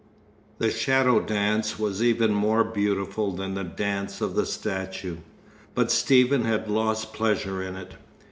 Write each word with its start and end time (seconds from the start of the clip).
IV 0.01 0.57
The 0.57 0.71
Shadow 0.71 1.19
Dance 1.19 1.77
was 1.77 2.01
even 2.01 2.33
more 2.33 2.63
beautiful 2.63 3.31
than 3.33 3.53
the 3.53 3.63
Dance 3.63 4.19
of 4.19 4.33
the 4.33 4.47
Statue, 4.47 5.17
but 5.75 5.91
Stephen 5.91 6.43
had 6.43 6.67
lost 6.67 7.13
pleasure 7.13 7.61
in 7.61 7.75
it. 7.75 7.93